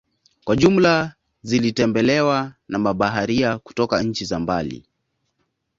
[0.43, 1.13] Kwa jumla
[1.43, 4.83] zilitembelewa na mabaharia kutoka nchi za mbali